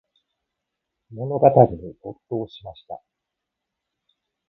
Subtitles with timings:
[1.13, 3.03] 物語に没頭しました。